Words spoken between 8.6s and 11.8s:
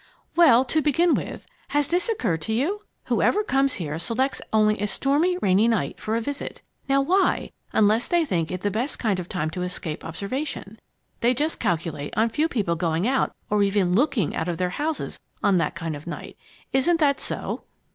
the best kind of time to escape observation. They just